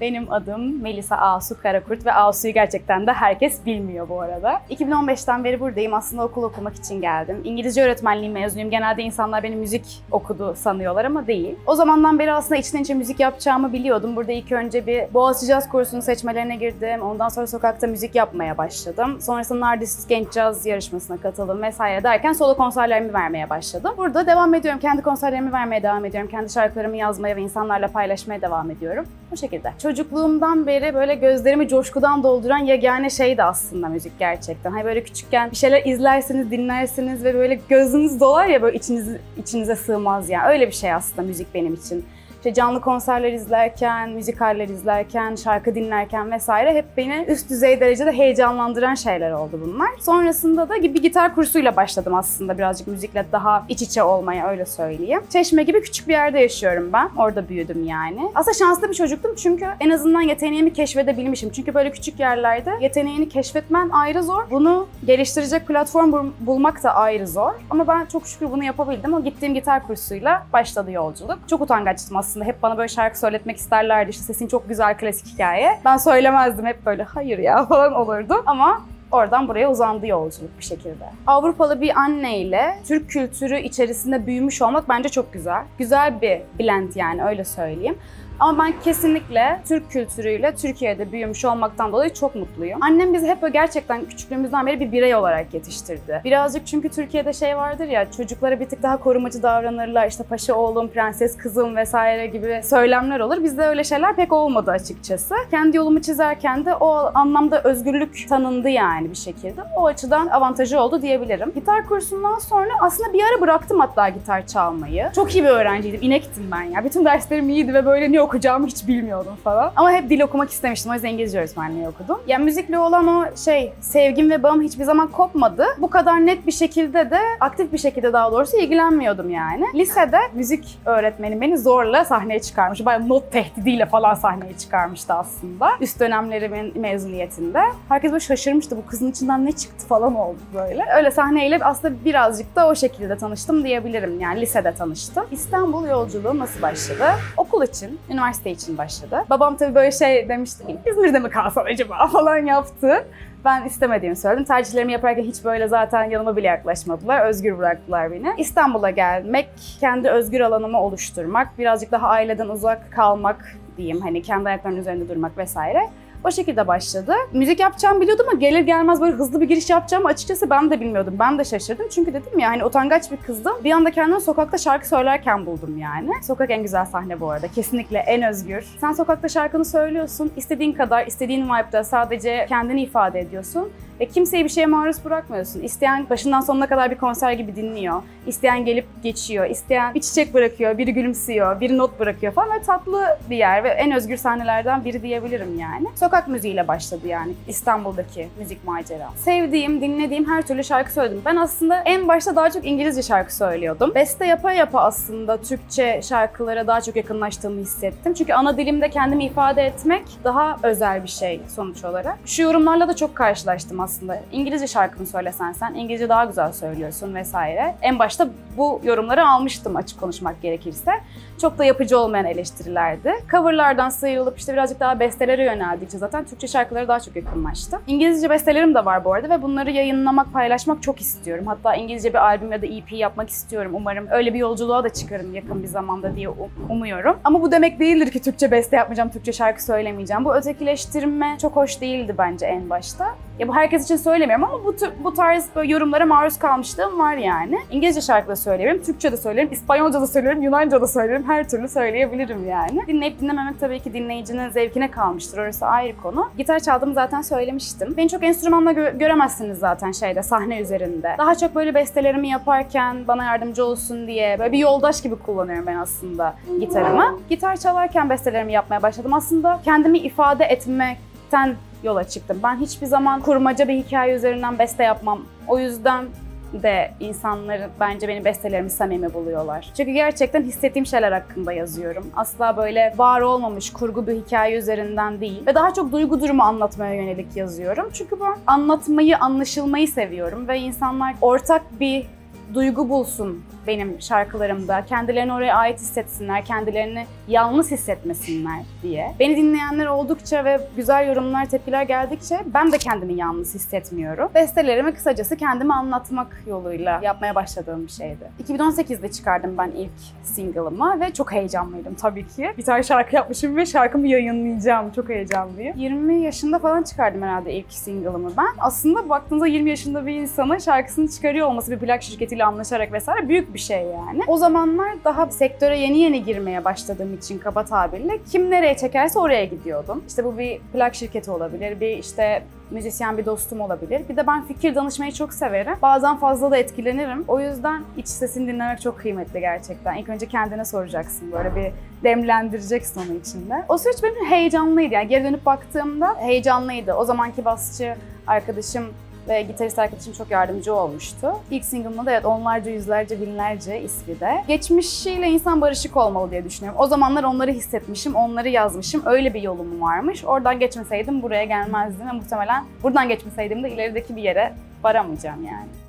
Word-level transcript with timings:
Benim 0.00 0.32
adım 0.32 0.82
Melisa 0.82 1.16
Asu 1.16 1.62
Karakurt 1.62 2.06
ve 2.06 2.12
Asu'yu 2.12 2.54
gerçekten 2.54 3.06
de 3.06 3.12
herkes 3.12 3.66
bilmiyor 3.66 4.08
bu 4.08 4.20
arada. 4.20 4.60
2015'ten 4.70 5.44
beri 5.44 5.60
buradayım. 5.60 5.94
Aslında 5.94 6.24
okul 6.24 6.42
okumak 6.42 6.74
için 6.74 7.00
geldim. 7.00 7.40
İngilizce 7.44 7.82
öğretmenliği 7.82 8.30
mezunuyum. 8.30 8.70
Genelde 8.70 9.02
insanlar 9.02 9.42
beni 9.42 9.56
müzik 9.56 10.02
okudu 10.10 10.54
sanıyorlar 10.54 11.04
ama 11.04 11.26
değil. 11.26 11.56
O 11.66 11.74
zamandan 11.74 12.18
beri 12.18 12.32
aslında 12.32 12.56
içten 12.56 12.82
içe 12.82 12.94
müzik 12.94 13.20
yapacağımı 13.20 13.72
biliyordum. 13.72 14.16
Burada 14.16 14.32
ilk 14.32 14.52
önce 14.52 14.86
bir 14.86 15.14
Boğaziçi 15.14 15.46
Caz 15.46 15.68
kursunun 15.68 16.00
seçmelerine 16.00 16.56
girdim. 16.56 17.02
Ondan 17.02 17.28
sonra 17.28 17.46
sokakta 17.46 17.86
müzik 17.86 18.14
yapmaya 18.14 18.58
başladım. 18.58 19.20
Sonrasında 19.20 19.60
Nardis 19.60 20.06
Genç 20.06 20.32
Caz 20.32 20.66
yarışmasına 20.66 21.16
katıldım 21.16 21.62
vesaire 21.62 22.02
derken 22.02 22.32
solo 22.32 22.56
konserlerimi 22.56 23.14
vermeye 23.14 23.50
başladım. 23.50 23.94
Burada 23.96 24.26
devam 24.26 24.54
ediyorum. 24.54 24.80
Kendi 24.80 25.02
konserlerimi 25.02 25.52
vermeye 25.52 25.82
devam 25.82 26.04
ediyorum. 26.04 26.30
Kendi 26.30 26.52
şarkılarımı 26.52 26.96
yazmaya 26.96 27.36
ve 27.36 27.40
insanlarla 27.40 27.88
paylaşmaya 27.88 28.42
devam 28.42 28.70
ediyorum. 28.70 29.04
Bu 29.30 29.36
şekilde. 29.36 29.72
Çocukluğumdan 29.88 30.66
beri 30.66 30.94
böyle 30.94 31.14
gözlerimi 31.14 31.68
coşkudan 31.68 32.22
dolduran 32.22 32.58
yegane 32.58 33.10
şey 33.10 33.36
de 33.36 33.44
aslında 33.44 33.88
müzik 33.88 34.18
gerçekten. 34.18 34.70
Hani 34.70 34.84
böyle 34.84 35.02
küçükken 35.02 35.50
bir 35.50 35.56
şeyler 35.56 35.84
izlersiniz, 35.84 36.50
dinlersiniz 36.50 37.24
ve 37.24 37.34
böyle 37.34 37.60
gözünüz 37.68 38.20
dolar 38.20 38.46
ya 38.46 38.62
böyle 38.62 38.76
içiniz, 38.76 39.08
içinize 39.36 39.76
sığmaz 39.76 40.30
yani. 40.30 40.48
Öyle 40.48 40.66
bir 40.66 40.72
şey 40.72 40.92
aslında 40.92 41.22
müzik 41.22 41.54
benim 41.54 41.74
için. 41.74 42.04
İşte 42.38 42.54
canlı 42.54 42.80
konserler 42.80 43.32
izlerken, 43.32 44.10
müzikaller 44.10 44.68
izlerken, 44.68 45.34
şarkı 45.34 45.74
dinlerken 45.74 46.30
vesaire 46.32 46.74
hep 46.74 46.84
beni 46.96 47.24
üst 47.28 47.50
düzey 47.50 47.80
derecede 47.80 48.12
heyecanlandıran 48.12 48.94
şeyler 48.94 49.30
oldu 49.32 49.60
bunlar. 49.66 49.88
Sonrasında 50.00 50.68
da 50.68 50.74
bir 50.74 51.02
gitar 51.02 51.34
kursuyla 51.34 51.76
başladım 51.76 52.14
aslında 52.14 52.58
birazcık 52.58 52.86
müzikle 52.88 53.24
daha 53.32 53.64
iç 53.68 53.82
içe 53.82 54.02
olmaya 54.02 54.48
öyle 54.48 54.66
söyleyeyim. 54.66 55.20
Çeşme 55.32 55.62
gibi 55.62 55.82
küçük 55.82 56.08
bir 56.08 56.12
yerde 56.12 56.38
yaşıyorum 56.40 56.90
ben. 56.92 57.08
Orada 57.16 57.48
büyüdüm 57.48 57.84
yani. 57.86 58.20
Aslında 58.34 58.54
şanslı 58.54 58.88
bir 58.88 58.94
çocuktum 58.94 59.34
çünkü 59.36 59.66
en 59.80 59.90
azından 59.90 60.20
yeteneğimi 60.20 60.72
keşfedebilmişim. 60.72 61.50
Çünkü 61.50 61.74
böyle 61.74 61.90
küçük 61.90 62.20
yerlerde 62.20 62.72
yeteneğini 62.80 63.28
keşfetmen 63.28 63.88
ayrı 63.88 64.22
zor. 64.22 64.50
Bunu 64.50 64.86
geliştirecek 65.06 65.66
platform 65.66 66.12
bul- 66.12 66.32
bulmak 66.40 66.82
da 66.84 66.94
ayrı 66.94 67.26
zor. 67.28 67.52
Ama 67.70 67.86
ben 67.88 68.04
çok 68.06 68.26
şükür 68.26 68.50
bunu 68.50 68.64
yapabildim. 68.64 69.14
O 69.14 69.22
gittiğim 69.24 69.54
gitar 69.54 69.86
kursuyla 69.86 70.46
başladı 70.52 70.90
yolculuk. 70.90 71.38
Çok 71.48 71.60
utangaçtım 71.60 72.16
aslında. 72.16 72.27
Hep 72.36 72.62
bana 72.62 72.78
böyle 72.78 72.88
şarkı 72.88 73.18
söyletmek 73.18 73.56
isterlerdi. 73.56 74.10
İşte 74.10 74.22
sesin 74.24 74.48
çok 74.48 74.68
güzel 74.68 74.98
klasik 74.98 75.26
hikaye. 75.26 75.80
Ben 75.84 75.96
söylemezdim. 75.96 76.66
Hep 76.66 76.86
böyle 76.86 77.02
hayır 77.02 77.38
ya 77.38 77.66
falan 77.66 77.92
olurdu. 77.92 78.42
Ama 78.46 78.82
Oradan 79.12 79.48
buraya 79.48 79.70
uzandı 79.70 80.06
yolculuk 80.06 80.58
bir 80.58 80.64
şekilde. 80.64 81.04
Avrupalı 81.26 81.80
bir 81.80 81.96
anneyle 81.96 82.78
Türk 82.88 83.10
kültürü 83.10 83.60
içerisinde 83.60 84.26
büyümüş 84.26 84.62
olmak 84.62 84.88
bence 84.88 85.08
çok 85.08 85.32
güzel. 85.32 85.64
Güzel 85.78 86.20
bir 86.20 86.40
blend 86.58 86.92
yani 86.94 87.24
öyle 87.24 87.44
söyleyeyim. 87.44 87.98
Ama 88.40 88.64
ben 88.64 88.72
kesinlikle 88.84 89.60
Türk 89.68 89.90
kültürüyle 89.90 90.54
Türkiye'de 90.54 91.12
büyümüş 91.12 91.44
olmaktan 91.44 91.92
dolayı 91.92 92.14
çok 92.14 92.34
mutluyum. 92.34 92.78
Annem 92.82 93.14
bizi 93.14 93.26
hep 93.26 93.42
böyle 93.42 93.52
gerçekten 93.52 94.04
küçüklüğümüzden 94.04 94.66
beri 94.66 94.80
bir 94.80 94.92
birey 94.92 95.14
olarak 95.14 95.54
yetiştirdi. 95.54 96.20
Birazcık 96.24 96.66
çünkü 96.66 96.88
Türkiye'de 96.88 97.32
şey 97.32 97.56
vardır 97.56 97.88
ya 97.88 98.10
çocuklara 98.10 98.60
bir 98.60 98.68
tık 98.68 98.82
daha 98.82 98.96
korumacı 98.96 99.42
davranırlar. 99.42 100.06
İşte 100.08 100.24
paşa 100.24 100.54
oğlum, 100.54 100.88
prenses 100.88 101.36
kızım 101.36 101.76
vesaire 101.76 102.26
gibi 102.26 102.60
söylemler 102.64 103.20
olur. 103.20 103.44
Bizde 103.44 103.62
öyle 103.62 103.84
şeyler 103.84 104.16
pek 104.16 104.32
olmadı 104.32 104.70
açıkçası. 104.70 105.34
Kendi 105.50 105.76
yolumu 105.76 106.02
çizerken 106.02 106.64
de 106.64 106.74
o 106.74 107.10
anlamda 107.14 107.62
özgürlük 107.62 108.28
tanındı 108.28 108.68
yani 108.68 108.97
bir 109.04 109.16
şekilde. 109.16 109.60
O 109.76 109.86
açıdan 109.86 110.26
avantajı 110.26 110.80
oldu 110.80 111.02
diyebilirim. 111.02 111.52
Gitar 111.54 111.86
kursundan 111.86 112.38
sonra 112.38 112.70
aslında 112.80 113.12
bir 113.12 113.22
ara 113.22 113.40
bıraktım 113.40 113.80
hatta 113.80 114.08
gitar 114.08 114.46
çalmayı. 114.46 115.10
Çok 115.14 115.34
iyi 115.34 115.44
bir 115.44 115.48
öğrenciydim. 115.48 116.00
İnektim 116.02 116.48
ben 116.52 116.62
ya. 116.62 116.84
Bütün 116.84 117.04
derslerim 117.04 117.48
iyiydi 117.48 117.74
ve 117.74 117.86
böyle 117.86 118.12
ne 118.12 118.20
okuyacağımı 118.20 118.66
hiç 118.66 118.88
bilmiyordum 118.88 119.36
falan. 119.44 119.72
Ama 119.76 119.92
hep 119.92 120.10
dil 120.10 120.20
okumak 120.20 120.50
istemiştim. 120.50 120.90
O 120.90 120.94
yüzden 120.94 121.08
İngilizce 121.08 121.38
öğretmenliği 121.38 121.88
okudum. 121.88 122.18
Yani 122.26 122.44
müzikle 122.44 122.78
olan 122.78 123.06
o 123.06 123.36
şey, 123.36 123.72
sevgim 123.80 124.30
ve 124.30 124.42
bağım 124.42 124.62
hiçbir 124.62 124.84
zaman 124.84 125.08
kopmadı. 125.08 125.66
Bu 125.78 125.90
kadar 125.90 126.26
net 126.26 126.46
bir 126.46 126.52
şekilde 126.52 127.10
de, 127.10 127.18
aktif 127.40 127.72
bir 127.72 127.78
şekilde 127.78 128.12
daha 128.12 128.32
doğrusu 128.32 128.56
ilgilenmiyordum 128.56 129.30
yani. 129.30 129.64
Lisede 129.74 130.18
müzik 130.34 130.78
öğretmenim 130.84 131.40
beni 131.40 131.58
zorla 131.58 132.04
sahneye 132.04 132.40
çıkarmış. 132.40 132.86
Bayağı 132.86 133.08
not 133.08 133.32
tehdidiyle 133.32 133.86
falan 133.86 134.14
sahneye 134.14 134.56
çıkarmıştı 134.56 135.14
aslında. 135.14 135.70
Üst 135.80 136.00
dönemlerimin 136.00 136.80
mezuniyetinde. 136.80 137.60
Herkes 137.88 138.12
böyle 138.12 138.20
şaşırmıştı. 138.20 138.76
Bu 138.76 138.86
kızın 138.88 139.10
içinden 139.10 139.46
ne 139.46 139.52
çıktı 139.52 139.86
falan 139.86 140.14
oldu 140.14 140.38
böyle. 140.54 140.84
Öyle 140.96 141.10
sahneyle 141.10 141.58
aslında 141.62 142.04
birazcık 142.04 142.56
da 142.56 142.68
o 142.68 142.74
şekilde 142.74 143.16
tanıştım 143.16 143.64
diyebilirim. 143.64 144.20
Yani 144.20 144.40
lisede 144.40 144.74
tanıştım. 144.74 145.24
İstanbul 145.30 145.88
yolculuğu 145.88 146.38
nasıl 146.38 146.62
başladı? 146.62 147.04
Okul 147.36 147.62
için, 147.62 147.98
üniversite 148.10 148.50
için 148.50 148.78
başladı. 148.78 149.24
Babam 149.30 149.56
tabii 149.56 149.74
böyle 149.74 149.92
şey 149.92 150.28
demişti, 150.28 150.64
İzmir'de 150.86 151.18
mi 151.18 151.30
kalsam 151.30 151.64
acaba 151.66 152.06
falan 152.12 152.38
yaptı. 152.38 153.04
Ben 153.44 153.64
istemediğimi 153.64 154.16
söyledim. 154.16 154.44
Tercihlerimi 154.44 154.92
yaparken 154.92 155.22
hiç 155.22 155.44
böyle 155.44 155.68
zaten 155.68 156.04
yanıma 156.04 156.36
bile 156.36 156.46
yaklaşmadılar. 156.46 157.26
Özgür 157.26 157.58
bıraktılar 157.58 158.12
beni. 158.12 158.34
İstanbul'a 158.38 158.90
gelmek, 158.90 159.48
kendi 159.80 160.08
özgür 160.08 160.40
alanımı 160.40 160.80
oluşturmak, 160.80 161.58
birazcık 161.58 161.92
daha 161.92 162.08
aileden 162.08 162.48
uzak 162.48 162.92
kalmak 162.92 163.56
diyeyim. 163.76 164.00
Hani 164.00 164.22
kendi 164.22 164.48
ayaklarının 164.48 164.80
üzerinde 164.80 165.08
durmak 165.08 165.38
vesaire. 165.38 165.80
O 166.24 166.30
şekilde 166.30 166.66
başladı. 166.66 167.12
Müzik 167.32 167.60
yapacağımı 167.60 168.00
biliyordum 168.00 168.26
ama 168.30 168.38
gelir 168.38 168.60
gelmez 168.60 169.00
böyle 169.00 169.16
hızlı 169.16 169.40
bir 169.40 169.48
giriş 169.48 169.70
yapacağımı 169.70 170.08
açıkçası 170.08 170.50
ben 170.50 170.70
de 170.70 170.80
bilmiyordum. 170.80 171.16
Ben 171.18 171.38
de 171.38 171.44
şaşırdım. 171.44 171.86
Çünkü 171.94 172.14
dedim 172.14 172.38
ya 172.38 172.48
hani 172.48 172.64
utangaç 172.64 173.10
bir 173.10 173.16
kızdım. 173.16 173.52
Bir 173.64 173.70
anda 173.70 173.90
kendimi 173.90 174.20
sokakta 174.20 174.58
şarkı 174.58 174.88
söylerken 174.88 175.46
buldum 175.46 175.78
yani. 175.78 176.10
Sokak 176.22 176.50
en 176.50 176.62
güzel 176.62 176.84
sahne 176.86 177.20
bu 177.20 177.30
arada. 177.30 177.48
Kesinlikle 177.48 177.98
en 177.98 178.22
özgür. 178.22 178.64
Sen 178.80 178.92
sokakta 178.92 179.28
şarkını 179.28 179.64
söylüyorsun. 179.64 180.30
istediğin 180.36 180.72
kadar, 180.72 181.06
istediğin 181.06 181.44
vibe'da 181.44 181.84
sadece 181.84 182.46
kendini 182.48 182.82
ifade 182.82 183.20
ediyorsun. 183.20 183.68
Ve 184.00 184.06
kimseyi 184.06 184.44
bir 184.44 184.48
şeye 184.48 184.66
maruz 184.66 185.04
bırakmıyorsun. 185.04 185.60
İsteyen 185.60 186.06
başından 186.10 186.40
sonuna 186.40 186.66
kadar 186.66 186.90
bir 186.90 186.96
konser 186.96 187.32
gibi 187.32 187.56
dinliyor. 187.56 188.02
İsteyen 188.26 188.64
gelip 188.64 188.86
geçiyor. 189.02 189.46
İsteyen 189.50 189.94
bir 189.94 190.00
çiçek 190.00 190.34
bırakıyor, 190.34 190.78
biri 190.78 190.94
gülümsüyor, 190.94 191.60
biri 191.60 191.78
not 191.78 192.00
bırakıyor 192.00 192.32
falan. 192.32 192.48
Böyle 192.50 192.62
tatlı 192.62 193.18
bir 193.30 193.36
yer 193.36 193.64
ve 193.64 193.68
en 193.68 193.92
özgür 193.92 194.16
sahnelerden 194.16 194.84
biri 194.84 195.02
diyebilirim 195.02 195.58
yani. 195.58 195.86
Sokak 195.94 196.28
müziğiyle 196.28 196.68
başladı 196.68 197.06
yani 197.06 197.32
İstanbul'daki 197.48 198.28
müzik 198.38 198.64
macera. 198.64 199.10
Sevdiğim, 199.16 199.80
dinlediğim 199.80 200.30
her 200.30 200.42
türlü 200.42 200.64
şarkı 200.64 200.92
söyledim. 200.92 201.22
Ben 201.24 201.36
aslında 201.36 201.80
en 201.80 202.08
başta 202.08 202.36
daha 202.36 202.50
çok 202.50 202.66
İngilizce 202.66 203.02
şarkı 203.02 203.34
söylüyordum. 203.34 203.92
Beste 203.94 204.26
yapa 204.26 204.52
yapa 204.52 204.80
aslında 204.80 205.36
Türkçe 205.36 206.00
şarkılara 206.02 206.66
daha 206.66 206.80
çok 206.80 206.96
yakınlaştığımı 206.96 207.60
hissettim. 207.60 208.14
Çünkü 208.14 208.32
ana 208.32 208.56
dilimde 208.56 208.90
kendimi 208.90 209.24
ifade 209.24 209.62
etmek 209.62 210.04
daha 210.24 210.56
özel 210.62 211.02
bir 211.02 211.08
şey 211.08 211.40
sonuç 211.54 211.84
olarak. 211.84 212.18
Şu 212.26 212.42
yorumlarla 212.42 212.88
da 212.88 212.96
çok 212.96 213.14
karşılaştım 213.14 213.80
aslında. 213.80 213.87
İngilizce 214.32 214.66
şarkını 214.66 215.06
söylesen 215.06 215.52
sen, 215.52 215.74
İngilizce 215.74 216.08
daha 216.08 216.24
güzel 216.24 216.52
söylüyorsun 216.52 217.14
vesaire. 217.14 217.74
En 217.82 217.98
başta 217.98 218.28
bu 218.56 218.80
yorumları 218.84 219.28
almıştım 219.28 219.76
açık 219.76 220.00
konuşmak 220.00 220.42
gerekirse. 220.42 220.92
Çok 221.40 221.58
da 221.58 221.64
yapıcı 221.64 221.98
olmayan 221.98 222.26
eleştirilerdi. 222.26 223.12
Coverlardan 223.30 223.88
sıyrılıp 223.88 224.38
işte 224.38 224.52
birazcık 224.52 224.80
daha 224.80 225.00
bestelere 225.00 225.44
yöneldikçe 225.44 225.98
zaten 225.98 226.24
Türkçe 226.24 226.46
şarkılara 226.46 226.88
daha 226.88 227.00
çok 227.00 227.16
yakınlaştım. 227.16 227.82
İngilizce 227.86 228.30
bestelerim 228.30 228.74
de 228.74 228.84
var 228.84 229.04
bu 229.04 229.14
arada 229.14 229.30
ve 229.30 229.42
bunları 229.42 229.70
yayınlamak, 229.70 230.32
paylaşmak 230.32 230.82
çok 230.82 231.00
istiyorum. 231.00 231.46
Hatta 231.46 231.74
İngilizce 231.74 232.08
bir 232.08 232.18
albüm 232.24 232.52
ya 232.52 232.62
da 232.62 232.66
EP 232.66 232.92
yapmak 232.92 233.28
istiyorum. 233.30 233.72
Umarım 233.74 234.06
öyle 234.10 234.34
bir 234.34 234.38
yolculuğa 234.38 234.84
da 234.84 234.88
çıkarım 234.88 235.34
yakın 235.34 235.62
bir 235.62 235.68
zamanda 235.68 236.16
diye 236.16 236.28
um- 236.28 236.48
umuyorum. 236.68 237.16
Ama 237.24 237.42
bu 237.42 237.52
demek 237.52 237.80
değildir 237.80 238.10
ki 238.10 238.22
Türkçe 238.22 238.50
beste 238.50 238.76
yapmayacağım, 238.76 239.10
Türkçe 239.10 239.32
şarkı 239.32 239.64
söylemeyeceğim. 239.64 240.24
Bu 240.24 240.36
ötekileştirme 240.36 241.36
çok 241.42 241.56
hoş 241.56 241.80
değildi 241.80 242.14
bence 242.18 242.46
en 242.46 242.70
başta. 242.70 243.14
Ya 243.38 243.48
bu 243.48 243.54
herkes 243.54 243.84
için 243.84 243.96
söylemiyorum 243.96 244.44
ama 244.44 244.64
bu, 244.64 244.76
bu 245.04 245.14
tarz 245.14 245.46
böyle 245.56 245.72
yorumlara 245.72 246.06
maruz 246.06 246.38
kalmışlığım 246.38 246.98
var 246.98 247.14
yani. 247.16 247.58
İngilizce 247.70 248.00
şarkı 248.00 248.28
da 248.28 248.36
söyleyebilirim, 248.36 248.84
Türkçe 248.84 249.12
de 249.12 249.16
söylerim, 249.16 249.48
İspanyolca 249.52 250.00
da 250.00 250.06
söylerim, 250.06 250.42
Yunanca 250.42 250.80
da 250.80 250.86
söylerim. 250.86 251.24
Her 251.28 251.48
türlü 251.48 251.68
söyleyebilirim 251.68 252.48
yani. 252.48 252.86
Dinleyip 252.86 253.20
dinlememek 253.20 253.60
tabii 253.60 253.80
ki 253.80 253.92
dinleyicinin 253.92 254.48
zevkine 254.48 254.90
kalmıştır. 254.90 255.38
Orası 255.38 255.66
ayrı 255.66 255.96
konu. 255.96 256.30
Gitar 256.38 256.58
çaldığımı 256.60 256.94
zaten 256.94 257.22
söylemiştim. 257.22 257.94
Beni 257.96 258.08
çok 258.08 258.22
enstrümanla 258.24 258.72
gö- 258.72 258.98
göremezsiniz 258.98 259.58
zaten 259.58 259.92
şeyde, 259.92 260.22
sahne 260.22 260.60
üzerinde. 260.60 261.14
Daha 261.18 261.34
çok 261.34 261.54
böyle 261.54 261.74
bestelerimi 261.74 262.28
yaparken 262.28 262.96
bana 263.08 263.24
yardımcı 263.24 263.64
olsun 263.64 264.06
diye 264.06 264.38
böyle 264.38 264.52
bir 264.52 264.58
yoldaş 264.58 265.02
gibi 265.02 265.16
kullanıyorum 265.16 265.66
ben 265.66 265.76
aslında 265.76 266.34
gitarımı. 266.60 267.18
Gitar 267.30 267.56
çalarken 267.56 268.10
bestelerimi 268.10 268.52
yapmaya 268.52 268.82
başladım. 268.82 269.12
Aslında 269.14 269.60
kendimi 269.64 269.98
ifade 269.98 270.44
etmekten 270.44 271.56
yola 271.82 272.04
çıktım. 272.04 272.40
Ben 272.42 272.56
hiçbir 272.56 272.86
zaman 272.86 273.20
kurmaca 273.20 273.68
bir 273.68 273.74
hikaye 273.74 274.14
üzerinden 274.14 274.58
beste 274.58 274.84
yapmam. 274.84 275.20
O 275.48 275.58
yüzden 275.58 276.04
de 276.52 276.90
insanlar 277.00 277.60
bence 277.80 278.08
benim 278.08 278.24
bestelerimi 278.24 278.70
samimi 278.70 279.14
buluyorlar. 279.14 279.70
Çünkü 279.76 279.90
gerçekten 279.90 280.42
hissettiğim 280.42 280.86
şeyler 280.86 281.12
hakkında 281.12 281.52
yazıyorum. 281.52 282.06
Asla 282.16 282.56
böyle 282.56 282.94
var 282.96 283.20
olmamış 283.20 283.72
kurgu 283.72 284.06
bir 284.06 284.14
hikaye 284.14 284.58
üzerinden 284.58 285.20
değil. 285.20 285.46
Ve 285.46 285.54
daha 285.54 285.74
çok 285.74 285.92
duygu 285.92 286.20
durumu 286.20 286.42
anlatmaya 286.42 286.94
yönelik 286.94 287.36
yazıyorum. 287.36 287.90
Çünkü 287.92 288.20
ben 288.20 288.36
anlatmayı, 288.46 289.18
anlaşılmayı 289.18 289.88
seviyorum 289.88 290.48
ve 290.48 290.58
insanlar 290.58 291.14
ortak 291.20 291.62
bir 291.80 292.06
duygu 292.54 292.88
bulsun 292.88 293.42
benim 293.66 294.00
şarkılarımda. 294.00 294.84
Kendilerini 294.84 295.32
oraya 295.32 295.56
ait 295.56 295.80
hissetsinler, 295.80 296.44
kendilerini 296.44 297.06
yalnız 297.28 297.70
hissetmesinler 297.70 298.60
diye. 298.82 299.14
Beni 299.20 299.36
dinleyenler 299.36 299.86
oldukça 299.86 300.44
ve 300.44 300.60
güzel 300.76 301.08
yorumlar, 301.08 301.46
tepkiler 301.46 301.82
geldikçe 301.82 302.40
ben 302.54 302.72
de 302.72 302.78
kendimi 302.78 303.14
yalnız 303.14 303.54
hissetmiyorum. 303.54 304.30
Bestelerimi 304.34 304.94
kısacası 304.94 305.36
kendimi 305.36 305.74
anlatmak 305.74 306.42
yoluyla 306.46 307.00
yapmaya 307.02 307.34
başladığım 307.34 307.86
bir 307.86 307.92
şeydi. 307.92 308.30
2018'de 308.48 309.10
çıkardım 309.10 309.58
ben 309.58 309.70
ilk 309.70 309.90
single'ımı 310.22 311.00
ve 311.00 311.12
çok 311.12 311.32
heyecanlıydım 311.32 311.94
tabii 311.94 312.28
ki. 312.28 312.52
Bir 312.58 312.64
tane 312.64 312.82
şarkı 312.82 313.16
yapmışım 313.16 313.56
ve 313.56 313.66
şarkımı 313.66 314.08
yayınlayacağım. 314.08 314.90
Çok 314.90 315.08
heyecanlıyım. 315.08 315.76
20 315.76 316.22
yaşında 316.22 316.58
falan 316.58 316.82
çıkardım 316.82 317.22
herhalde 317.22 317.52
ilk 317.52 317.72
single'ımı 317.72 318.30
ben. 318.36 318.54
Aslında 318.58 319.08
baktığınızda 319.08 319.46
20 319.46 319.70
yaşında 319.70 320.06
bir 320.06 320.14
insanın 320.14 320.58
şarkısını 320.58 321.08
çıkarıyor 321.08 321.46
olması 321.46 321.70
bir 321.70 321.78
plak 321.78 322.02
şirketiyle 322.02 322.37
anlaşarak 322.44 322.92
vesaire 322.92 323.28
büyük 323.28 323.54
bir 323.54 323.58
şey 323.58 323.82
yani. 323.82 324.22
O 324.26 324.36
zamanlar 324.36 324.88
daha 325.04 325.26
sektöre 325.26 325.78
yeni 325.78 325.98
yeni 325.98 326.24
girmeye 326.24 326.64
başladığım 326.64 327.14
için 327.14 327.38
kaba 327.38 327.64
tabirle 327.64 328.18
kim 328.32 328.50
nereye 328.50 328.76
çekerse 328.76 329.18
oraya 329.18 329.44
gidiyordum. 329.44 330.04
İşte 330.08 330.24
bu 330.24 330.38
bir 330.38 330.58
plak 330.72 330.94
şirketi 330.94 331.30
olabilir, 331.30 331.80
bir 331.80 331.98
işte 331.98 332.42
müzisyen 332.70 333.18
bir 333.18 333.26
dostum 333.26 333.60
olabilir. 333.60 334.02
Bir 334.08 334.16
de 334.16 334.26
ben 334.26 334.44
fikir 334.44 334.74
danışmayı 334.74 335.12
çok 335.12 335.32
severim. 335.32 335.74
Bazen 335.82 336.16
fazla 336.16 336.50
da 336.50 336.56
etkilenirim. 336.56 337.24
O 337.28 337.40
yüzden 337.40 337.82
iç 337.96 338.08
sesini 338.08 338.48
dinlemek 338.48 338.80
çok 338.80 338.98
kıymetli 338.98 339.40
gerçekten. 339.40 339.94
İlk 339.94 340.08
önce 340.08 340.26
kendine 340.26 340.64
soracaksın 340.64 341.32
böyle 341.32 341.56
bir 341.56 341.72
demlendireceksin 342.04 343.00
onu 343.00 343.18
içinde. 343.18 343.64
O 343.68 343.78
süreç 343.78 344.02
benim 344.02 344.24
heyecanlıydı. 344.30 344.94
Yani 344.94 345.08
geri 345.08 345.24
dönüp 345.24 345.46
baktığımda 345.46 346.14
heyecanlıydı. 346.18 346.94
O 346.94 347.04
zamanki 347.04 347.44
basçı 347.44 347.94
arkadaşım 348.26 348.84
ve 349.28 349.42
gitarist 349.42 349.78
arkadaşım 349.78 350.12
çok 350.12 350.30
yardımcı 350.30 350.74
olmuştu. 350.74 351.32
İlk 351.50 351.64
single'ımda 351.64 352.06
da 352.06 352.10
evet 352.10 352.24
onlarca, 352.24 352.70
yüzlerce, 352.70 353.20
binlerce 353.20 353.82
ismi 353.82 354.20
de. 354.20 354.44
Geçmişiyle 354.48 355.28
insan 355.28 355.60
barışık 355.60 355.96
olmalı 355.96 356.30
diye 356.30 356.44
düşünüyorum. 356.44 356.80
O 356.80 356.86
zamanlar 356.86 357.24
onları 357.24 357.50
hissetmişim, 357.50 358.14
onları 358.14 358.48
yazmışım. 358.48 359.02
Öyle 359.06 359.34
bir 359.34 359.42
yolum 359.42 359.80
varmış. 359.80 360.24
Oradan 360.24 360.58
geçmeseydim 360.58 361.22
buraya 361.22 361.44
gelmezdim 361.44 362.08
ve 362.08 362.12
muhtemelen 362.12 362.64
buradan 362.82 363.08
geçmeseydim 363.08 363.62
de 363.62 363.70
ilerideki 363.70 364.16
bir 364.16 364.22
yere 364.22 364.52
varamayacağım 364.84 365.44
yani. 365.44 365.87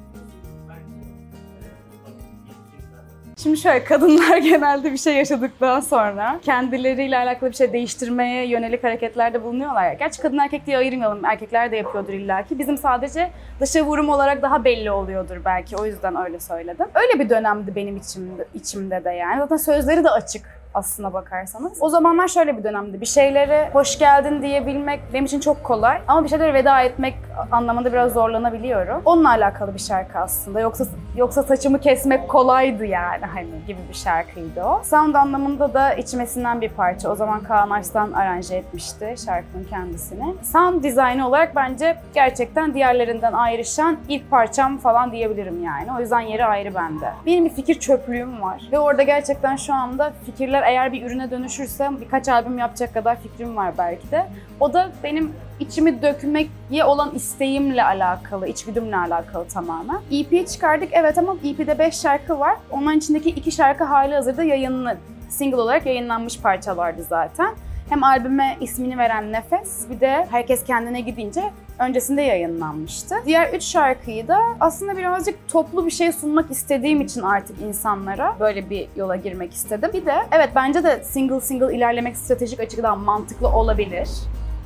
Şimdi 3.43 3.57
şöyle 3.57 3.83
kadınlar 3.83 4.37
genelde 4.43 4.91
bir 4.91 4.97
şey 4.97 5.15
yaşadıktan 5.15 5.79
sonra 5.79 6.39
kendileriyle 6.43 7.17
alakalı 7.17 7.49
bir 7.49 7.55
şey 7.55 7.73
değiştirmeye 7.73 8.47
yönelik 8.47 8.83
hareketlerde 8.83 9.43
bulunuyorlar 9.43 9.83
ya. 9.83 9.93
Gerçi 9.93 10.21
kadın 10.21 10.37
erkek 10.37 10.65
diye 10.65 10.77
ayırmayalım. 10.77 11.25
Erkekler 11.25 11.71
de 11.71 11.75
yapıyordur 11.75 12.13
illaki. 12.13 12.59
Bizim 12.59 12.77
sadece 12.77 13.31
dışa 13.59 13.81
vurum 13.81 14.09
olarak 14.09 14.41
daha 14.41 14.63
belli 14.63 14.91
oluyordur 14.91 15.37
belki. 15.45 15.75
O 15.75 15.85
yüzden 15.85 16.15
öyle 16.15 16.39
söyledim. 16.39 16.85
Öyle 16.95 17.19
bir 17.19 17.29
dönemdi 17.29 17.75
benim 17.75 17.97
içimde, 17.97 18.45
içimde 18.53 19.03
de 19.03 19.09
yani. 19.09 19.39
Zaten 19.39 19.57
sözleri 19.57 20.03
de 20.03 20.09
açık 20.09 20.59
aslına 20.73 21.13
bakarsanız. 21.13 21.77
O 21.81 21.89
zamanlar 21.89 22.27
şöyle 22.27 22.57
bir 22.57 22.63
dönemdi. 22.63 23.01
Bir 23.01 23.05
şeylere 23.05 23.69
hoş 23.73 23.99
geldin 23.99 24.41
diyebilmek 24.41 24.99
benim 25.13 25.25
için 25.25 25.39
çok 25.39 25.63
kolay. 25.63 26.01
Ama 26.07 26.23
bir 26.23 26.29
şeylere 26.29 26.53
veda 26.53 26.81
etmek 26.81 27.15
anlamında 27.51 27.93
biraz 27.93 28.13
zorlanabiliyorum. 28.13 29.01
Onunla 29.05 29.29
alakalı 29.29 29.73
bir 29.73 29.79
şarkı 29.79 30.19
aslında. 30.19 30.59
Yoksa 30.59 30.85
yoksa 31.19 31.43
saçımı 31.43 31.79
kesmek 31.79 32.29
kolaydı 32.29 32.85
yani 32.85 33.25
hani 33.25 33.47
gibi 33.67 33.79
bir 33.89 33.93
şarkıydı 33.93 34.63
o. 34.63 34.81
Sound 34.83 35.15
anlamında 35.15 35.73
da 35.73 35.93
içmesinden 35.93 36.61
bir 36.61 36.69
parça. 36.69 37.09
O 37.09 37.15
zaman 37.15 37.43
Kaan 37.43 37.69
Arslan 37.69 38.11
aranje 38.11 38.55
etmişti 38.55 39.15
şarkının 39.25 39.63
kendisini. 39.63 40.35
Sound 40.43 40.83
dizaynı 40.83 41.27
olarak 41.27 41.55
bence 41.55 41.97
gerçekten 42.13 42.73
diğerlerinden 42.73 43.33
ayrışan 43.33 43.97
ilk 44.07 44.31
parçam 44.31 44.77
falan 44.77 45.11
diyebilirim 45.11 45.63
yani. 45.63 45.87
O 45.97 45.99
yüzden 45.99 46.19
yeri 46.19 46.45
ayrı 46.45 46.75
bende. 46.75 47.09
Benim 47.25 47.45
bir 47.45 47.49
fikir 47.49 47.79
çöplüğüm 47.79 48.41
var. 48.41 48.61
Ve 48.71 48.79
orada 48.79 49.03
gerçekten 49.03 49.55
şu 49.55 49.73
anda 49.73 50.13
fikirler 50.25 50.63
eğer 50.67 50.93
bir 50.93 51.05
ürüne 51.05 51.31
dönüşürse 51.31 51.89
birkaç 52.01 52.29
albüm 52.29 52.57
yapacak 52.57 52.93
kadar 52.93 53.15
fikrim 53.21 53.55
var 53.55 53.73
belki 53.77 54.11
de. 54.11 54.27
O 54.59 54.73
da 54.73 54.89
benim 55.03 55.33
içimi 55.59 56.01
dökmeye 56.01 56.85
olan 56.85 57.15
isteğimle 57.15 57.83
alakalı, 57.83 58.47
içgüdümle 58.47 58.97
alakalı 58.97 59.47
tamamen. 59.47 59.99
EP 60.11 60.47
çıkardık 60.47 60.89
evet 60.91 61.17
ama 61.17 61.35
EP'de 61.43 61.79
5 61.79 61.95
şarkı 61.95 62.39
var. 62.39 62.55
Onların 62.71 62.97
içindeki 62.97 63.29
2 63.29 63.51
şarkı 63.51 63.83
hali 63.83 64.15
hazırda 64.15 64.43
yayınlı, 64.43 64.97
single 65.29 65.57
olarak 65.57 65.85
yayınlanmış 65.85 66.39
parçalardı 66.39 67.03
zaten. 67.03 67.55
Hem 67.89 68.03
albüme 68.03 68.57
ismini 68.61 68.97
veren 68.97 69.31
Nefes 69.31 69.89
bir 69.89 69.99
de 69.99 70.27
Herkes 70.31 70.63
Kendine 70.63 71.01
Gidince 71.01 71.43
öncesinde 71.79 72.21
yayınlanmıştı. 72.21 73.15
Diğer 73.25 73.53
üç 73.53 73.63
şarkıyı 73.63 74.27
da 74.27 74.39
aslında 74.59 74.97
birazcık 74.97 75.47
toplu 75.47 75.85
bir 75.85 75.91
şey 75.91 76.11
sunmak 76.11 76.51
istediğim 76.51 77.01
için 77.01 77.21
artık 77.21 77.61
insanlara 77.61 78.35
böyle 78.39 78.69
bir 78.69 78.87
yola 78.95 79.15
girmek 79.15 79.53
istedim. 79.53 79.89
Bir 79.93 80.05
de 80.05 80.13
evet 80.31 80.49
bence 80.55 80.83
de 80.83 81.03
single 81.03 81.41
single 81.41 81.75
ilerlemek 81.75 82.17
stratejik 82.17 82.59
açıdan 82.59 82.99
mantıklı 82.99 83.47
olabilir. 83.47 84.09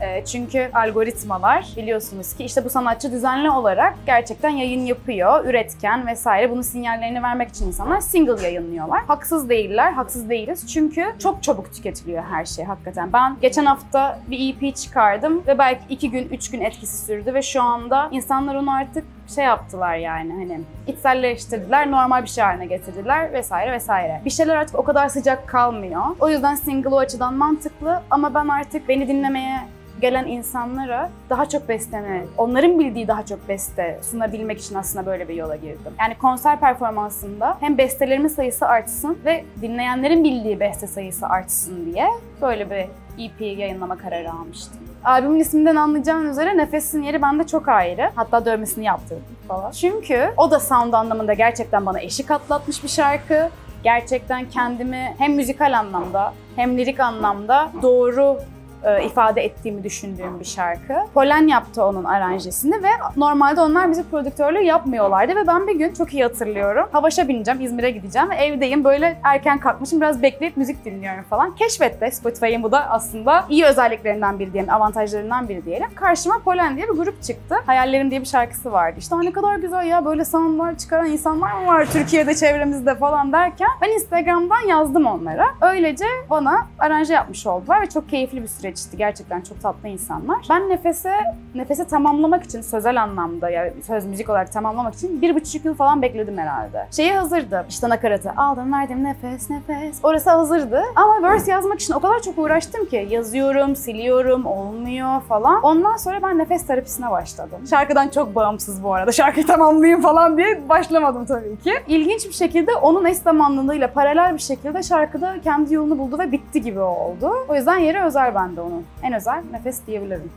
Ee, 0.04 0.24
çünkü 0.26 0.70
algoritmalar 0.74 1.68
biliyorsunuz 1.78 2.34
ki 2.34 2.44
işte 2.44 2.66
bu 2.66 2.70
sanatçı 2.70 3.12
düzenli 3.12 3.50
olarak 3.50 3.94
gerçekten 4.06 4.50
yayın 4.50 4.86
yapıyor, 4.86 5.46
üretken 5.46 6.08
vesaire. 6.08 6.52
Bunun 6.52 6.62
sinyallerini 6.62 7.24
vermek 7.24 7.50
için 7.50 7.68
insanlar 7.68 8.02
single 8.02 8.44
yayınlıyorlar. 8.44 9.04
Haksız 9.04 9.50
değiller, 9.50 9.92
haksız 9.92 10.30
değiliz. 10.30 10.74
Çünkü 10.74 11.06
çok 11.20 11.44
çabuk 11.44 11.74
tüketiliyor 11.74 12.24
her 12.24 12.46
şey 12.46 12.66
hakikaten. 12.66 13.14
Ben 13.14 13.38
geçen 13.42 13.66
hafta 13.66 14.20
bir 14.28 14.54
EP 14.54 14.76
çıkardım 14.76 15.44
ve 15.48 15.58
belki 15.58 15.82
iki 15.90 16.12
gün, 16.12 16.30
üç 16.30 16.52
gün 16.52 16.62
etkisi 16.62 17.06
sürdü 17.06 17.34
ve 17.34 17.42
şu 17.42 17.62
anda 17.62 18.10
insanlar 18.12 18.56
onu 18.56 18.76
artık 18.76 19.06
şey 19.36 19.46
yaptılar 19.46 19.96
yani 19.96 20.34
hani 20.34 20.62
içselleştirdiler, 20.88 21.92
normal 21.92 22.24
bir 22.24 22.30
şey 22.30 22.44
haline 22.44 22.66
getirdiler 22.66 23.34
vesaire 23.34 23.72
vesaire. 23.72 24.22
Bir 24.26 24.30
şeyler 24.30 24.56
artık 24.56 24.80
o 24.80 24.84
kadar 24.84 25.10
sıcak 25.10 25.48
kalmıyor. 25.48 26.02
O 26.20 26.30
yüzden 26.30 26.56
single 26.56 26.90
o 26.90 26.98
açıdan 26.98 27.34
mantıklı 27.34 28.02
ama 28.10 28.34
ben 28.34 28.48
artık 28.48 28.90
beni 28.90 29.08
dinlemeye 29.08 29.60
gelen 30.02 30.28
insanlara 30.28 31.10
daha 31.30 31.50
çok 31.50 31.70
besteme, 31.70 32.26
onların 32.38 32.80
bildiği 32.80 33.08
daha 33.08 33.26
çok 33.26 33.50
beste 33.50 34.00
sunabilmek 34.12 34.60
için 34.60 34.76
aslında 34.76 35.06
böyle 35.06 35.28
bir 35.28 35.36
yola 35.36 35.56
girdim. 35.56 35.94
Yani 36.00 36.18
konser 36.18 36.60
performansında 36.60 37.58
hem 37.60 37.78
bestelerimin 37.78 38.28
sayısı 38.28 38.68
artsın 38.68 39.18
ve 39.26 39.46
dinleyenlerin 39.62 40.24
bildiği 40.24 40.60
beste 40.60 40.88
sayısı 40.88 41.28
artsın 41.28 41.94
diye 41.94 42.08
böyle 42.42 42.70
bir 42.70 42.88
EP 43.26 43.42
yayınlama 43.42 43.98
kararı 43.98 44.32
almıştım. 44.32 44.80
Albümün 45.04 45.40
isminden 45.40 45.76
anlayacağın 45.76 46.30
üzere 46.30 46.58
Nefes'in 46.58 47.04
yeri 47.04 47.22
bende 47.22 47.48
çok 47.48 47.68
ayrı. 47.68 48.12
Hatta 48.16 48.46
dövmesini 48.46 48.86
yaptırdım 48.86 49.24
falan. 49.48 49.72
Çünkü 49.72 50.34
o 50.38 50.52
da 50.52 50.60
sound 50.60 50.94
anlamında 50.94 51.34
gerçekten 51.34 51.86
bana 51.86 52.00
eşik 52.00 52.32
atlatmış 52.32 52.84
bir 52.84 52.90
şarkı. 52.90 53.50
Gerçekten 53.84 54.50
kendimi 54.50 55.16
hem 55.18 55.34
müzikal 55.34 55.80
anlamda 55.80 56.34
hem 56.56 56.78
lirik 56.78 57.00
anlamda 57.00 57.70
doğru 57.82 58.40
e, 58.84 59.06
ifade 59.06 59.42
ettiğimi 59.42 59.84
düşündüğüm 59.84 60.40
bir 60.40 60.46
şarkı. 60.46 60.94
Polen 61.14 61.48
yaptı 61.48 61.84
onun 61.84 62.04
aranjesini 62.04 62.84
ve 62.84 62.90
normalde 63.18 63.62
onlar 63.62 63.92
bizi 63.92 64.10
prodüktörlüğü 64.10 64.64
yapmıyorlardı 64.64 65.36
ve 65.36 65.48
ben 65.48 65.68
bir 65.68 65.76
gün 65.76 65.94
çok 65.94 66.14
iyi 66.14 66.24
hatırlıyorum. 66.24 66.90
Havaş'a 66.92 67.28
bineceğim, 67.28 67.62
İzmir'e 67.62 67.92
gideceğim 67.92 68.30
ve 68.30 68.36
evdeyim 68.36 68.84
böyle 68.84 69.20
erken 69.24 69.60
kalkmışım 69.60 70.02
biraz 70.02 70.22
bekleyip 70.22 70.58
müzik 70.58 70.86
dinliyorum 70.86 71.24
falan. 71.24 71.56
Keşfette 71.56 72.12
Spotify'ın 72.12 72.64
bu 72.64 72.72
da 72.72 72.90
aslında 72.90 73.46
iyi 73.50 73.66
özelliklerinden 73.66 74.40
biri 74.40 74.54
diyelim, 74.54 74.74
avantajlarından 74.74 75.50
biri 75.50 75.66
diyelim. 75.66 75.88
Karşıma 75.96 76.40
Polen 76.46 76.78
diye 76.78 76.88
bir 76.88 76.94
grup 76.94 77.24
çıktı. 77.24 77.56
Hayallerim 77.66 78.12
diye 78.12 78.22
bir 78.22 78.26
şarkısı 78.26 78.72
vardı. 78.72 78.96
İşte 79.00 79.16
ne 79.22 79.32
kadar 79.32 79.56
güzel 79.56 79.86
ya 79.86 80.06
böyle 80.06 80.26
soundlar 80.26 80.78
çıkaran 80.78 81.06
insanlar 81.06 81.54
mı 81.54 81.68
var 81.68 81.86
Türkiye'de 81.94 82.36
çevremizde 82.36 82.96
falan 82.96 83.32
derken 83.34 83.70
ben 83.82 83.90
Instagram'dan 83.90 84.68
yazdım 84.70 85.06
onlara. 85.06 85.46
Öylece 85.62 86.06
bana 86.30 86.68
aranje 86.80 87.14
yapmış 87.14 87.48
oldular 87.48 87.82
ve 87.82 87.90
çok 87.90 88.10
keyifli 88.10 88.42
bir 88.42 88.48
süreç 88.48 88.73
geçti. 88.74 88.98
Gerçekten 88.98 89.42
çok 89.42 89.62
tatlı 89.62 89.88
insanlar. 89.88 90.38
Ben 90.50 90.70
nefese 90.70 91.14
nefese 91.56 91.88
tamamlamak 91.88 92.44
için 92.44 92.62
sözel 92.62 93.04
anlamda 93.04 93.50
ya 93.50 93.74
söz 93.88 94.06
müzik 94.06 94.30
olarak 94.30 94.52
tamamlamak 94.52 94.94
için 94.94 95.22
bir 95.22 95.36
buçuk 95.36 95.66
yıl 95.66 95.76
falan 95.76 96.02
bekledim 96.02 96.38
herhalde. 96.38 96.88
Şeyi 96.92 97.14
hazırdı. 97.14 97.66
İşte 97.70 97.90
nakaratı. 97.90 98.32
Aldım 98.38 98.74
verdim 98.74 99.04
nefes 99.04 99.50
nefes. 99.50 100.00
Orası 100.04 100.30
hazırdı. 100.30 100.82
Ama 100.96 101.30
verse 101.30 101.52
yazmak 101.52 101.80
için 101.80 101.94
o 101.94 102.00
kadar 102.00 102.22
çok 102.22 102.38
uğraştım 102.38 102.86
ki 102.86 103.08
yazıyorum, 103.10 103.76
siliyorum, 103.76 104.46
olmuyor 104.46 105.22
falan. 105.22 105.64
Ondan 105.64 105.98
sonra 105.98 106.22
ben 106.24 106.38
nefes 106.38 106.68
terapisine 106.68 107.12
başladım. 107.12 107.60
Şarkıdan 107.70 108.10
çok 108.10 108.36
bağımsız 108.36 108.84
bu 108.84 108.94
arada. 108.94 109.12
Şarkıyı 109.12 109.46
tamamlayayım 109.46 110.02
falan 110.02 110.38
diye 110.38 110.70
başlamadım 110.70 111.26
tabii 111.26 111.60
ki. 111.60 111.74
İlginç 111.88 112.26
bir 112.26 112.34
şekilde 112.34 112.76
onun 112.76 113.06
eş 113.06 113.18
zamanlılığıyla 113.18 113.94
paralel 113.94 114.34
bir 114.34 114.40
şekilde 114.42 114.84
şarkıda 114.84 115.36
kendi 115.44 115.74
yolunu 115.74 115.98
buldu 116.00 116.20
ve 116.20 116.32
bitti 116.32 116.62
gibi 116.62 116.80
oldu. 116.80 117.32
O 117.48 117.56
yüzden 117.56 117.78
yeri 117.78 118.04
özel 118.04 118.36
bende 118.36 118.62
onun. 118.64 118.86
En 119.04 119.14
özel 119.14 119.44
nefes 119.52 119.88
diyebilirim. 119.88 120.32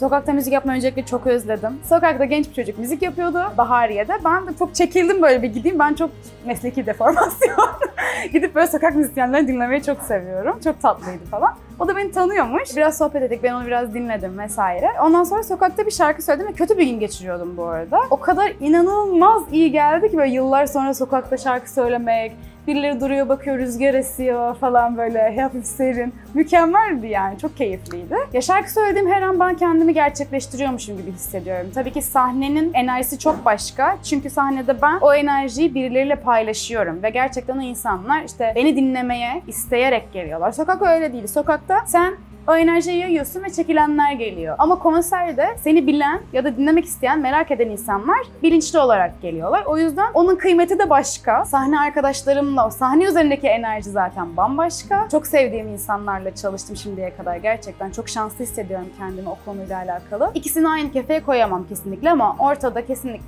Sokakta 0.00 0.32
müzik 0.32 0.52
yapmayı 0.52 0.76
öncelikle 0.76 1.04
çok 1.06 1.26
özledim. 1.26 1.78
Sokakta 1.88 2.24
genç 2.24 2.48
bir 2.48 2.54
çocuk 2.54 2.78
müzik 2.78 3.02
yapıyordu 3.02 3.42
Bahariye'de. 3.58 4.12
Ben 4.24 4.46
de 4.46 4.50
çok 4.58 4.74
çekildim 4.74 5.22
böyle 5.22 5.42
bir 5.42 5.48
gideyim. 5.48 5.78
Ben 5.78 5.94
çok 5.94 6.10
mesleki 6.46 6.86
deformasyon. 6.86 7.70
Gidip 8.32 8.54
böyle 8.54 8.66
sokak 8.66 8.96
müzisyenlerini 8.96 9.48
dinlemeyi 9.48 9.82
çok 9.82 10.02
seviyorum. 10.02 10.60
Çok 10.64 10.82
tatlıydı 10.82 11.24
falan. 11.30 11.54
O 11.78 11.88
da 11.88 11.96
beni 11.96 12.12
tanıyormuş. 12.12 12.76
Biraz 12.76 12.98
sohbet 12.98 13.22
ettik, 13.22 13.42
ben 13.42 13.52
onu 13.52 13.66
biraz 13.66 13.94
dinledim 13.94 14.38
vesaire. 14.38 14.88
Ondan 15.02 15.24
sonra 15.24 15.42
sokakta 15.42 15.86
bir 15.86 15.90
şarkı 15.90 16.22
söyledim 16.22 16.48
ve 16.48 16.52
kötü 16.52 16.78
bir 16.78 16.86
gün 16.86 17.00
geçiriyordum 17.00 17.56
bu 17.56 17.64
arada. 17.64 18.00
O 18.10 18.20
kadar 18.20 18.52
inanılmaz 18.60 19.42
iyi 19.52 19.72
geldi 19.72 20.10
ki 20.10 20.16
böyle 20.16 20.32
yıllar 20.32 20.66
sonra 20.66 20.94
sokakta 20.94 21.36
şarkı 21.36 21.72
söylemek, 21.72 22.32
Birileri 22.66 23.00
duruyor 23.00 23.28
bakıyor 23.28 23.58
rüzgar 23.58 23.94
esiyor 23.94 24.54
falan 24.54 24.96
böyle 24.96 25.36
hafif 25.40 25.66
serin. 25.66 26.14
Mükemmeldi 26.34 27.06
yani 27.06 27.38
çok 27.38 27.56
keyifliydi. 27.56 28.16
Ya 28.32 28.40
şarkı 28.40 28.72
söylediğim 28.72 29.10
her 29.10 29.22
an 29.22 29.40
ben 29.40 29.56
kendimi 29.56 29.94
gerçekleştiriyormuşum 29.94 30.96
gibi 30.96 31.12
hissediyorum. 31.12 31.70
Tabii 31.74 31.92
ki 31.92 32.02
sahnenin 32.02 32.74
enerjisi 32.74 33.18
çok 33.18 33.44
başka. 33.44 33.98
Çünkü 34.02 34.30
sahnede 34.30 34.82
ben 34.82 34.98
o 35.00 35.14
enerjiyi 35.14 35.74
birileriyle 35.74 36.16
paylaşıyorum. 36.16 37.02
Ve 37.02 37.10
gerçekten 37.10 37.58
o 37.58 37.62
insanlar 37.62 38.22
işte 38.22 38.52
beni 38.56 38.76
dinlemeye 38.76 39.42
isteyerek 39.46 40.12
geliyorlar. 40.12 40.52
Sokak 40.52 40.82
öyle 40.82 41.12
değil. 41.12 41.26
Sokakta 41.62 41.86
sen 41.86 42.14
o 42.48 42.56
enerjiyi 42.56 42.98
yayıyorsun 42.98 43.42
ve 43.42 43.50
çekilenler 43.50 44.12
geliyor. 44.12 44.56
Ama 44.58 44.78
konserde 44.78 45.46
seni 45.56 45.86
bilen 45.86 46.20
ya 46.32 46.44
da 46.44 46.56
dinlemek 46.56 46.84
isteyen, 46.84 47.20
merak 47.20 47.50
eden 47.50 47.68
insanlar 47.68 48.18
bilinçli 48.42 48.78
olarak 48.78 49.22
geliyorlar. 49.22 49.64
O 49.66 49.78
yüzden 49.78 50.12
onun 50.14 50.36
kıymeti 50.36 50.78
de 50.78 50.90
başka. 50.90 51.44
Sahne 51.44 51.80
arkadaşlarımla, 51.80 52.66
o 52.66 52.70
sahne 52.70 53.04
üzerindeki 53.04 53.46
enerji 53.46 53.90
zaten 53.90 54.36
bambaşka. 54.36 55.08
Çok 55.10 55.26
sevdiğim 55.26 55.68
insanlarla 55.68 56.34
çalıştım 56.34 56.76
şimdiye 56.76 57.16
kadar. 57.16 57.36
Gerçekten 57.36 57.90
çok 57.90 58.08
şanslı 58.08 58.44
hissediyorum 58.44 58.88
kendimi 58.98 59.28
o 59.28 59.38
konuyla 59.44 59.78
alakalı. 59.78 60.30
İkisini 60.34 60.68
aynı 60.68 60.92
kefeye 60.92 61.22
koyamam 61.22 61.66
kesinlikle 61.68 62.10
ama 62.10 62.36
ortada 62.38 62.86
kesinlikle 62.86 63.26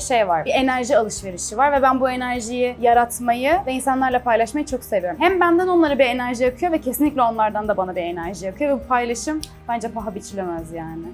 şey 0.00 0.28
var. 0.28 0.44
Bir 0.44 0.54
enerji 0.54 0.96
alışverişi 0.96 1.56
var 1.56 1.72
ve 1.72 1.82
ben 1.82 2.00
bu 2.00 2.10
enerjiyi 2.10 2.76
yaratmayı 2.80 3.52
ve 3.66 3.72
insanlarla 3.72 4.22
paylaşmayı 4.22 4.66
çok 4.66 4.84
seviyorum. 4.84 5.20
Hem 5.20 5.40
benden 5.40 5.68
onlara 5.68 5.98
bir 5.98 6.04
enerji 6.04 6.46
akıyor 6.46 6.72
ve 6.72 6.80
kesinlikle 6.80 7.22
onlardan 7.22 7.68
da 7.68 7.76
bana 7.76 7.96
bir 7.96 8.02
enerji 8.02 8.50
akıyor 8.50 8.70
ve 8.70 8.84
bu 8.84 8.88
paylaşım 8.88 9.40
bence 9.68 9.88
paha 9.88 10.14
biçilemez 10.14 10.72
yani. 10.72 11.06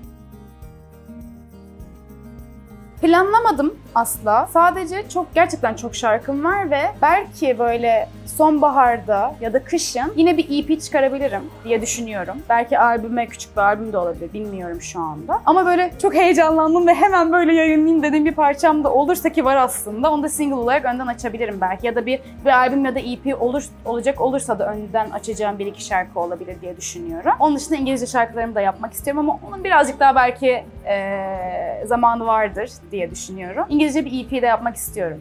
Planlamadım 3.02 3.74
asla. 3.94 4.48
Sadece 4.52 5.08
çok 5.08 5.34
gerçekten 5.34 5.74
çok 5.74 5.94
şarkım 5.94 6.44
var 6.44 6.70
ve 6.70 6.80
belki 7.02 7.58
böyle 7.58 8.08
sonbaharda 8.26 9.34
ya 9.40 9.52
da 9.52 9.64
kışın 9.64 10.12
yine 10.16 10.36
bir 10.36 10.46
EP 10.50 10.80
çıkarabilirim 10.82 11.42
diye 11.64 11.82
düşünüyorum. 11.82 12.36
Belki 12.48 12.78
albüme 12.78 13.26
küçük 13.26 13.56
bir 13.56 13.60
albüm 13.60 13.92
de 13.92 13.98
olabilir 13.98 14.32
bilmiyorum 14.32 14.80
şu 14.80 15.00
anda. 15.00 15.40
Ama 15.46 15.66
böyle 15.66 15.90
çok 16.02 16.14
heyecanlandım 16.14 16.86
ve 16.86 16.94
hemen 16.94 17.32
böyle 17.32 17.54
yayınlayayım 17.54 18.02
dediğim 18.02 18.24
bir 18.24 18.34
parçam 18.34 18.84
da 18.84 18.92
olursa 18.92 19.28
ki 19.28 19.44
var 19.44 19.56
aslında. 19.56 20.12
Onu 20.12 20.22
da 20.22 20.28
single 20.28 20.54
olarak 20.54 20.84
önden 20.84 21.06
açabilirim 21.06 21.58
belki 21.60 21.86
ya 21.86 21.94
da 21.94 22.06
bir 22.06 22.20
bir 22.44 22.50
albüm 22.50 22.84
ya 22.84 22.94
da 22.94 22.98
EP 22.98 23.42
olur 23.42 23.64
olacak 23.84 24.20
olursa 24.20 24.58
da 24.58 24.72
önden 24.72 25.10
açacağım 25.10 25.58
bir 25.58 25.66
iki 25.66 25.84
şarkı 25.84 26.20
olabilir 26.20 26.60
diye 26.60 26.76
düşünüyorum. 26.76 27.32
Onun 27.40 27.56
dışında 27.56 27.76
İngilizce 27.76 28.06
şarkılarımı 28.06 28.54
da 28.54 28.60
yapmak 28.60 28.92
istiyorum 28.92 29.18
ama 29.30 29.38
onun 29.48 29.64
birazcık 29.64 30.00
daha 30.00 30.14
belki 30.14 30.64
eee, 30.86 31.84
zamanı 31.86 32.26
vardır 32.26 32.70
diye 32.92 33.10
düşünüyorum. 33.10 33.64
İngilizce 33.68 34.04
bir 34.04 34.24
EP 34.24 34.42
de 34.42 34.46
yapmak 34.46 34.76
istiyorum. 34.76 35.20